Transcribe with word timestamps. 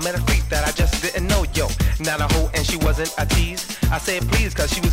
I 0.00 0.02
met 0.02 0.14
a 0.14 0.22
freak 0.22 0.48
that 0.48 0.66
I 0.66 0.72
just 0.72 1.02
didn't 1.02 1.26
know, 1.26 1.44
yo. 1.52 1.68
Not 2.00 2.20
a 2.20 2.28
hoe 2.32 2.48
and 2.54 2.64
she 2.64 2.78
wasn't 2.78 3.12
a 3.18 3.26
tease. 3.26 3.76
I 3.92 3.98
said 3.98 4.26
please 4.32 4.54
cause 4.54 4.72
she 4.72 4.80
was 4.80 4.89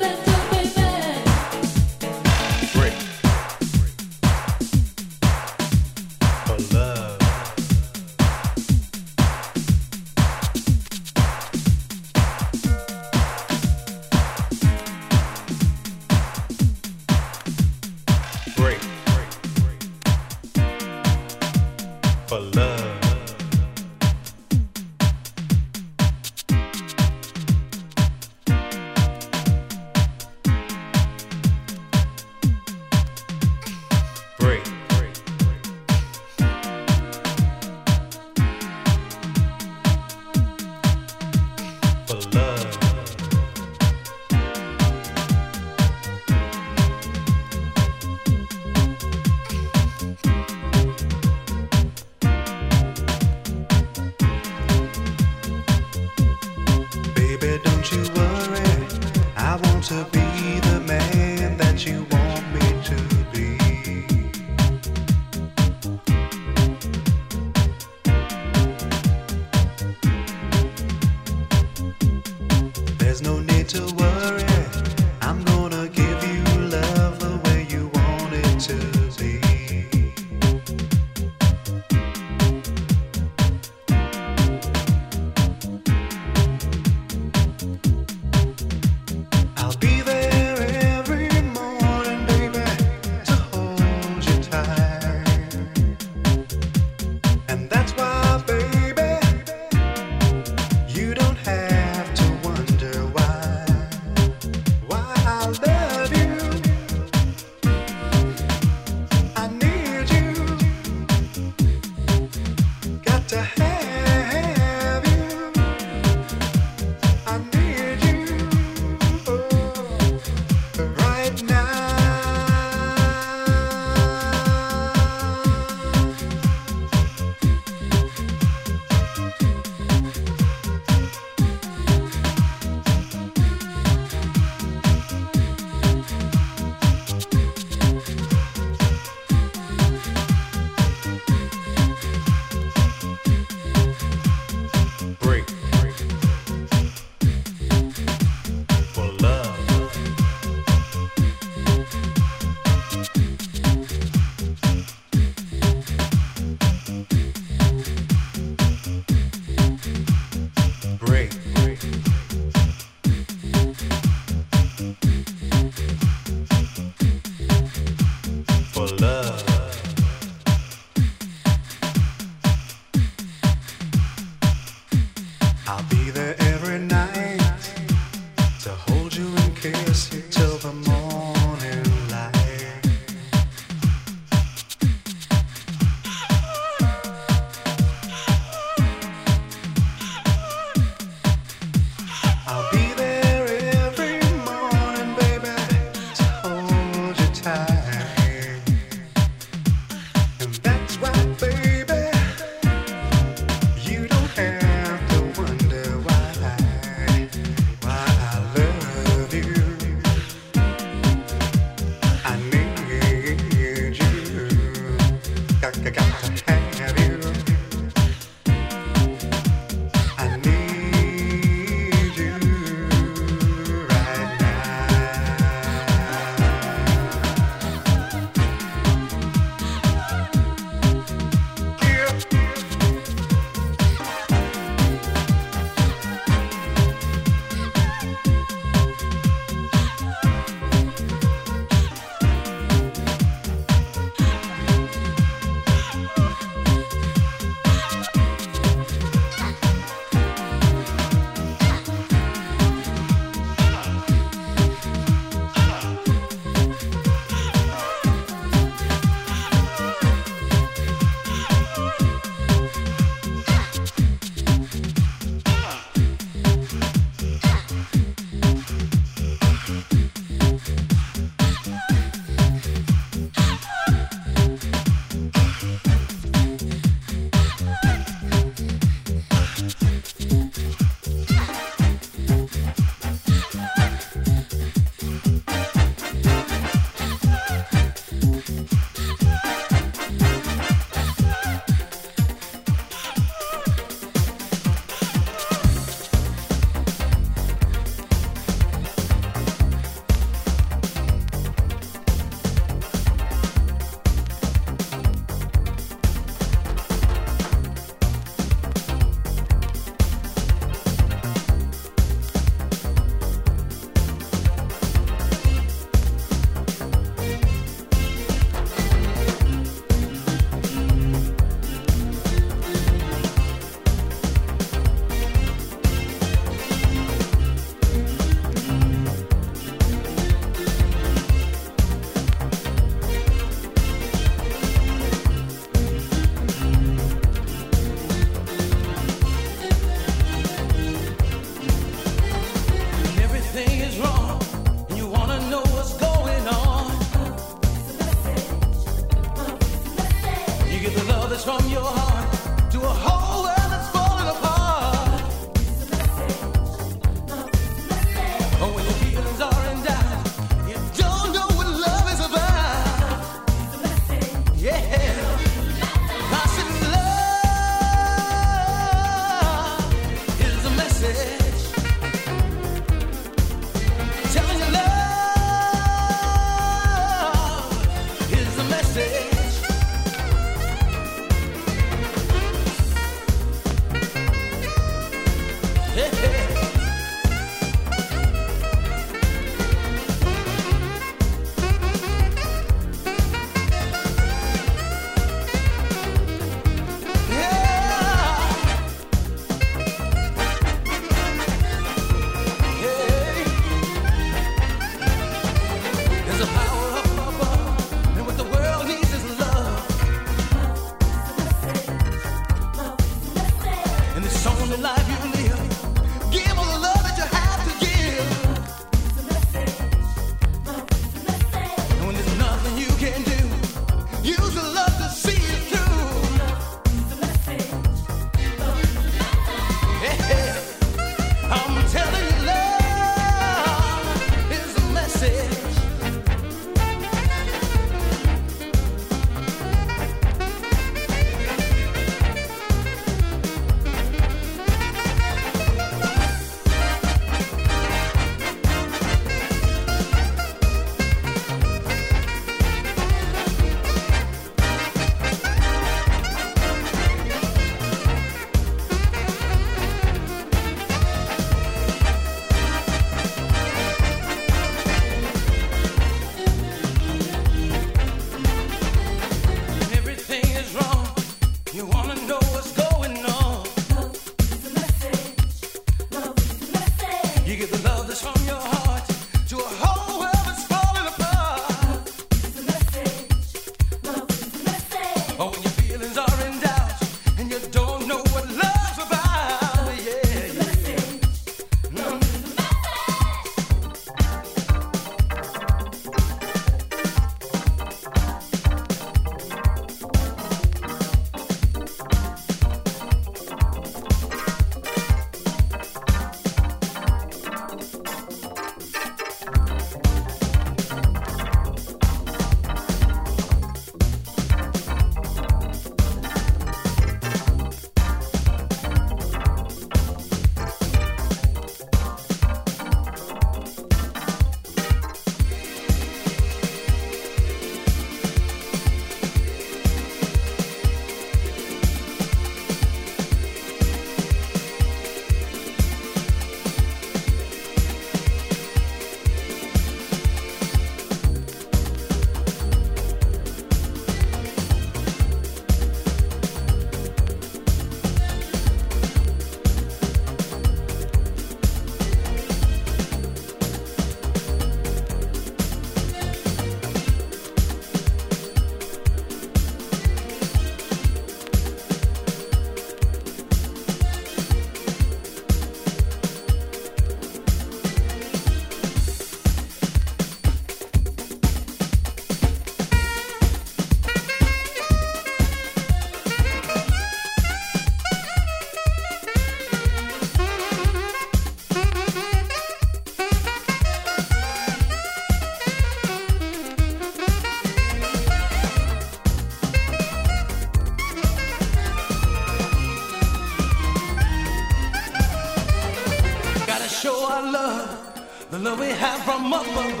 love, 598.63 598.79
we 598.79 598.89
have 598.89 599.23
from 599.23 599.47
above. 599.47 600.00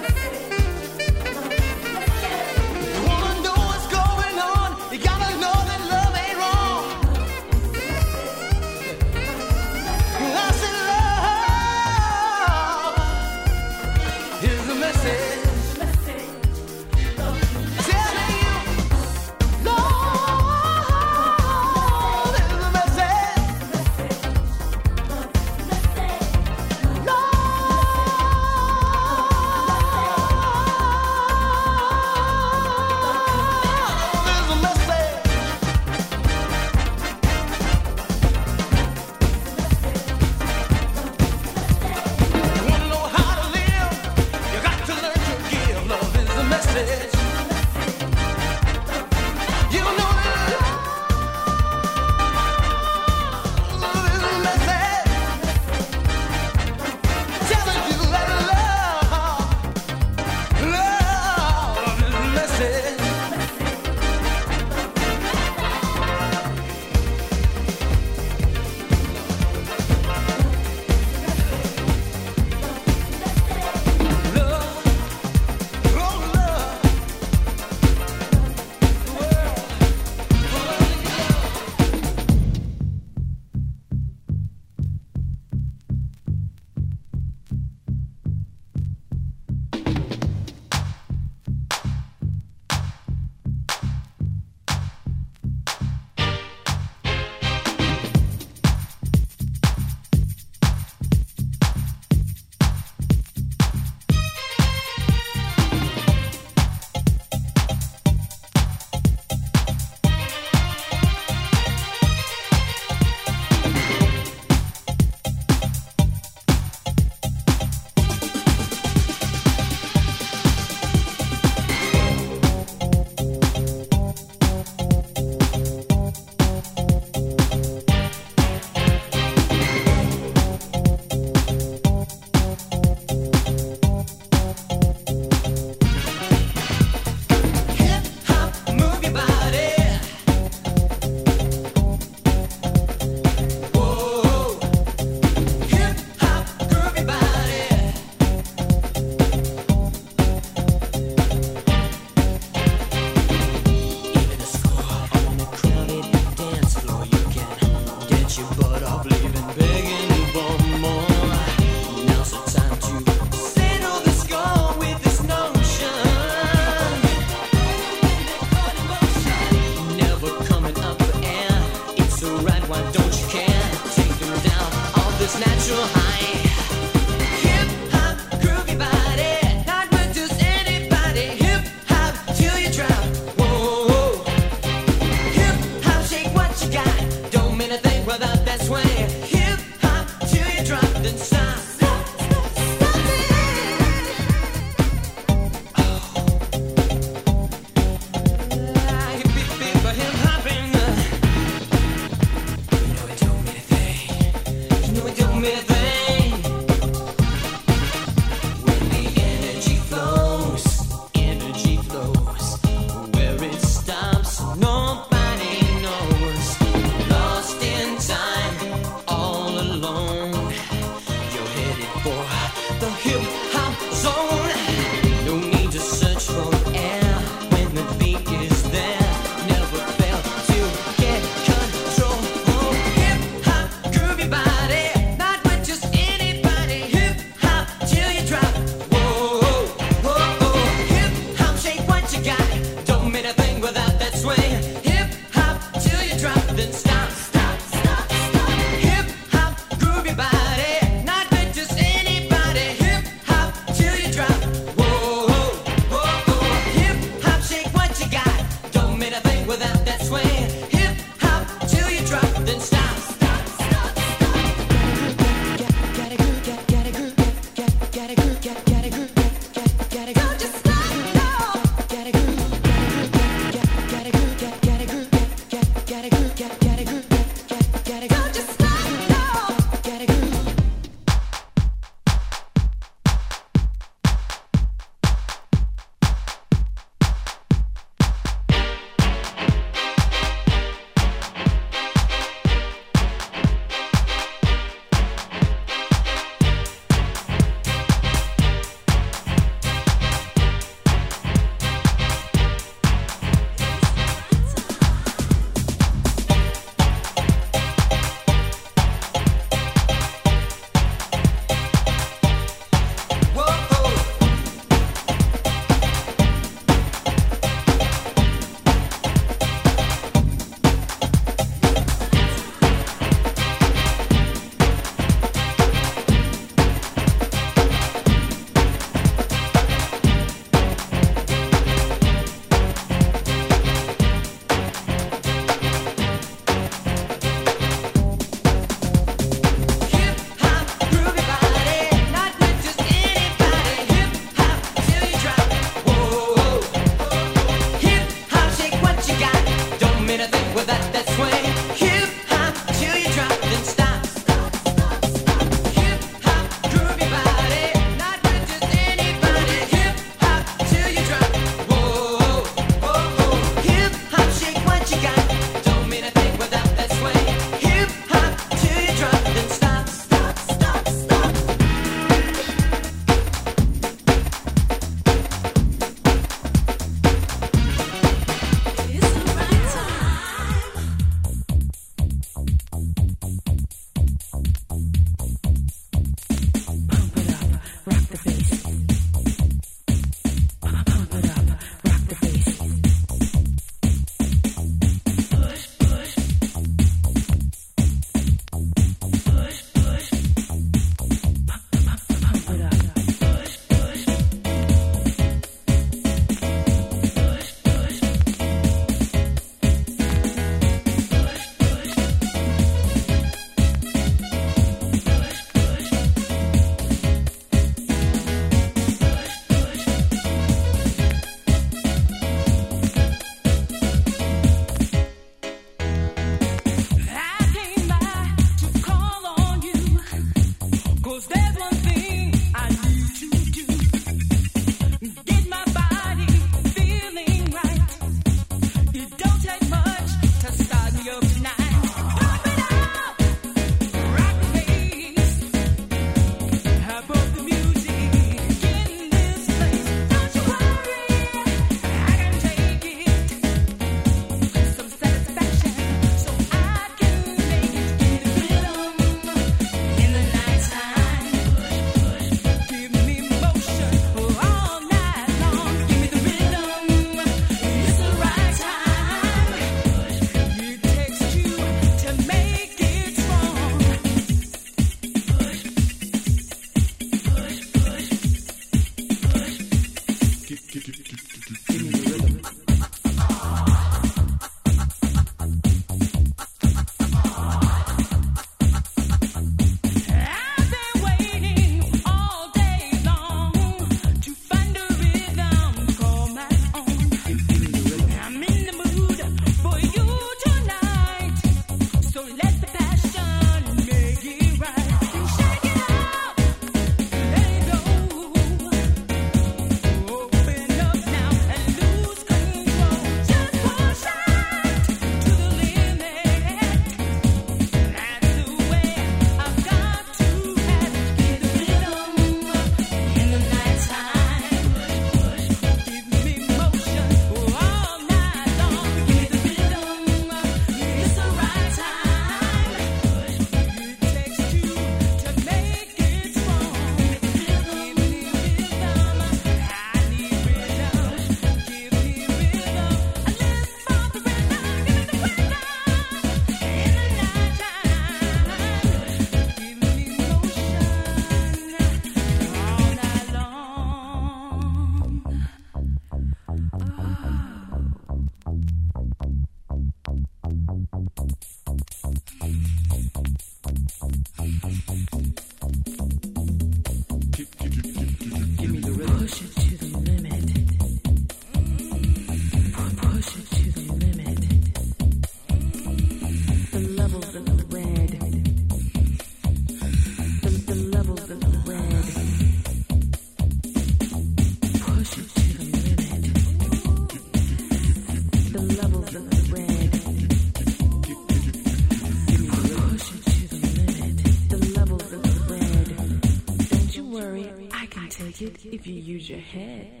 If 598.65 598.87
you 598.87 598.95
use 598.95 599.29
your 599.29 599.39
head. 599.39 600.00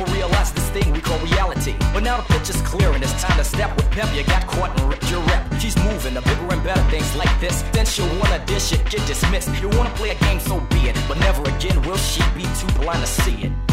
Or 0.00 0.06
realize 0.12 0.52
this 0.52 0.68
thing 0.70 0.92
we 0.92 1.00
call 1.00 1.18
reality. 1.18 1.74
But 1.92 2.02
now 2.02 2.16
the 2.16 2.22
picture's 2.24 2.60
clear 2.62 2.90
and 2.90 3.02
it's 3.02 3.22
time 3.22 3.36
to 3.36 3.44
step 3.44 3.76
with 3.76 3.90
pep. 3.90 4.14
You 4.14 4.24
got 4.24 4.46
caught 4.46 4.78
and 4.78 4.88
ripped 4.88 5.10
your 5.10 5.20
rep. 5.22 5.42
She's 5.60 5.76
moving 5.76 6.14
to 6.14 6.22
bigger 6.22 6.48
and 6.50 6.62
better 6.64 6.82
things 6.90 7.14
like 7.16 7.32
this. 7.40 7.62
Then 7.72 7.86
she'll 7.86 8.08
wanna 8.18 8.44
dish 8.46 8.72
it, 8.72 8.84
get 8.90 9.06
dismissed. 9.06 9.50
You 9.60 9.68
wanna 9.70 9.90
play 9.90 10.10
a 10.10 10.14
game, 10.16 10.40
so 10.40 10.60
be 10.70 10.88
it. 10.88 10.96
But 11.06 11.18
never 11.18 11.42
again 11.42 11.80
will 11.82 11.98
she 11.98 12.22
be 12.34 12.42
too 12.58 12.70
blind 12.80 13.00
to 13.00 13.06
see 13.06 13.44
it. 13.46 13.69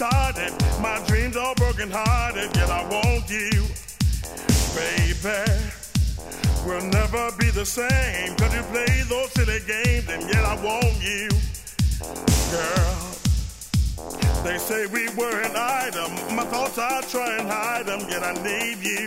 started. 0.00 0.50
My 0.80 0.98
dreams 1.06 1.36
are 1.36 1.54
broken 1.56 1.90
hearted, 1.92 2.56
yet 2.56 2.70
I 2.70 2.82
want 2.88 3.28
you. 3.28 3.68
Baby, 4.72 5.44
we'll 6.64 6.88
never 6.88 7.30
be 7.36 7.50
the 7.50 7.66
same. 7.66 8.34
Cause 8.36 8.54
you 8.54 8.62
play 8.72 9.04
those 9.10 9.30
silly 9.32 9.60
games, 9.68 10.08
and 10.08 10.22
yet 10.22 10.42
I 10.42 10.56
want 10.64 10.96
you. 11.04 11.28
Girl, 12.48 12.96
they 14.42 14.56
say 14.56 14.86
we 14.86 15.10
were 15.20 15.42
an 15.42 15.52
item. 15.54 16.10
My 16.34 16.44
thoughts, 16.44 16.78
I 16.78 17.02
try 17.02 17.36
and 17.36 17.46
hide 17.46 17.84
them, 17.84 18.00
yet 18.08 18.22
I 18.22 18.32
need 18.40 18.78
you. 18.80 19.06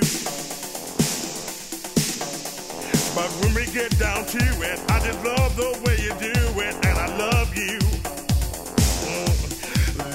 But 3.18 3.30
when 3.42 3.56
we 3.56 3.66
get 3.74 3.98
down 3.98 4.26
to 4.28 4.46
it, 4.70 4.78
I 4.92 5.00
just 5.00 5.26
love 5.26 5.56
the 5.56 5.72
way 5.86 5.98
you 6.06 6.14
do 6.22 6.38
it, 6.62 6.76
and 6.86 7.00
I 7.00 7.18
love 7.18 7.58
you. 7.58 7.93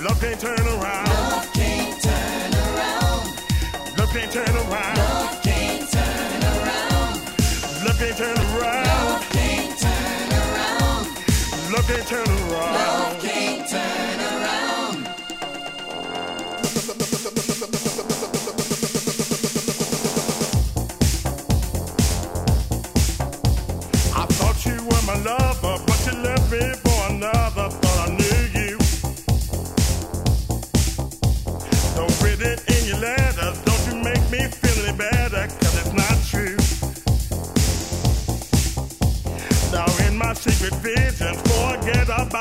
Love 0.01 0.21
can't 0.21 0.41
turn 0.41 0.61
around. 0.61 1.09
Love 1.09 1.53
can't 1.55 2.01
turn 2.01 2.55
around. 2.55 3.99
Love 3.99 4.13
can't 4.13 4.31
turn 4.31 4.57
around. 4.57 4.99
Love 4.99 5.43
can't 5.43 5.91
turn 5.91 6.43
around. 6.45 7.85
Love 7.85 7.99
can't 7.99 8.17
turn 8.17 8.39
around. 8.39 8.87
Love 8.87 9.29
can't 9.33 9.79
turn 9.81 10.33
around. 10.33 11.73
Love 11.73 11.87
can't 11.89 12.07
turn 12.07 12.29
around. 12.29 13.08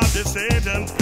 of 0.01 0.15
eh, 0.15 0.23
decision. 0.23 0.96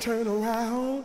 Turn 0.00 0.26
around. 0.26 1.04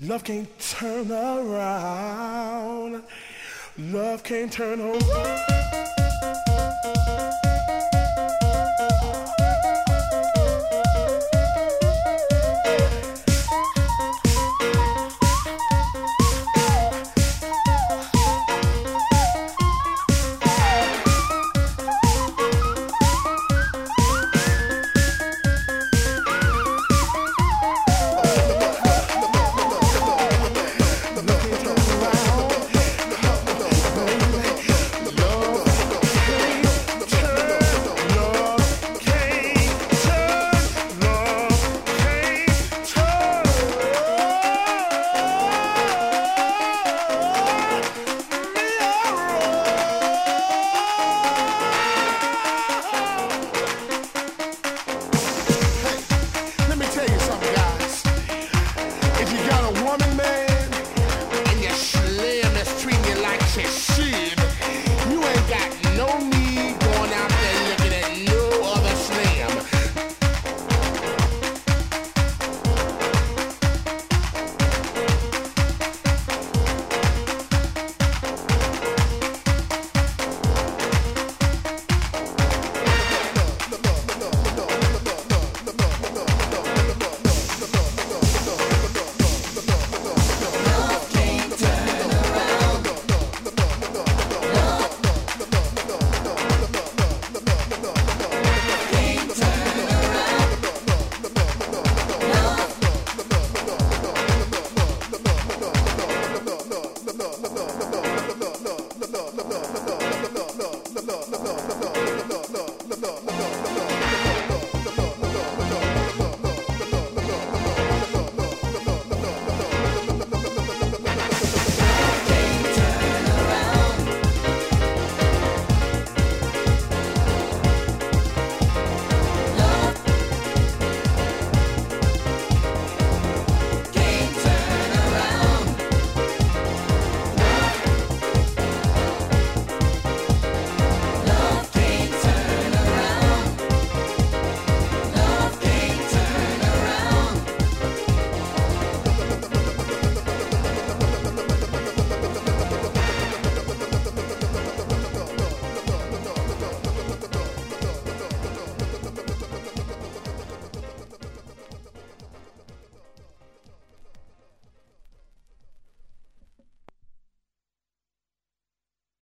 Love 0.00 0.24
can't 0.24 0.48
turn 0.58 1.10
around. 1.10 3.02
Love 3.78 4.22
can't 4.22 4.52
turn 4.52 4.80
around. 4.80 5.53